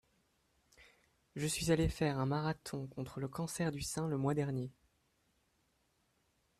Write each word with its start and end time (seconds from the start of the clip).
Je 1.35 1.45
suis 1.45 1.71
allé 1.71 1.87
faire 1.87 2.17
un 2.17 2.25
marathon 2.25 2.87
contre 2.87 3.19
le 3.19 3.27
cancer 3.27 3.71
du 3.71 3.81
sein 3.83 4.07
le 4.07 4.17
mois 4.17 4.33
dernier. 4.33 4.71